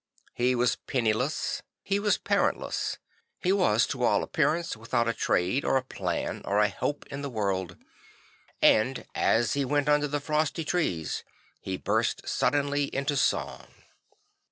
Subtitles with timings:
[0.33, 2.97] He was penniless, he was parentless,
[3.39, 7.05] he was to all appear ance without a trade or a plan or a hope
[7.11, 7.77] in the world;
[8.63, 11.23] and as he went under the frosty trees,
[11.59, 13.67] he burst suddenly into song.